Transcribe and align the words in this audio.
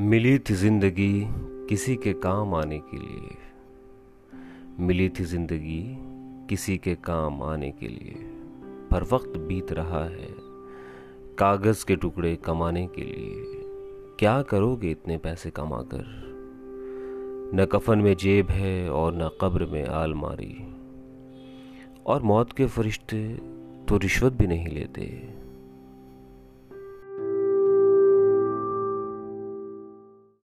मिली 0.00 0.38
थी 0.38 0.54
ज़िंदगी 0.54 1.26
किसी 1.68 1.96
के 1.96 2.12
काम 2.12 2.54
आने 2.54 2.78
के 2.78 2.96
लिए। 2.96 3.36
मिली 4.80 5.08
थी 5.08 5.24
ज़िंदगी 5.24 5.96
किसी 6.48 6.78
के 6.78 6.94
काम 6.94 7.42
आने 7.42 7.70
के 7.70 7.88
लिए। 7.88 8.14
पर 8.90 9.02
वक्त 9.02 9.36
बीत 9.36 9.72
रहा 9.72 10.04
है 10.04 10.28
कागज़ 11.38 11.86
के 11.86 11.96
टुकड़े 11.96 12.36
कमाने 12.36 12.86
के 12.86 13.02
लिए। 13.02 13.44
क्या 14.18 14.42
करोगे 14.42 14.90
इतने 14.90 15.16
पैसे 15.16 15.50
कमाकर? 15.50 16.04
न 17.54 17.66
कफन 17.72 17.98
में 17.98 18.16
जेब 18.16 18.50
है 18.50 18.90
और 18.90 19.14
न 19.14 19.30
कब्र 19.40 19.66
में 19.66 19.86
आलमारी। 19.86 20.56
और 22.06 22.22
मौत 22.22 22.52
के 22.52 22.66
फरिश्ते 22.66 23.34
तो 23.88 23.96
रिश्वत 23.96 24.32
भी 24.32 24.46
नहीं 24.46 24.68
लेते। 24.68 25.39